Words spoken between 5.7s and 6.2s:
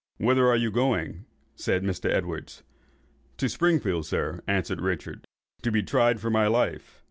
be tried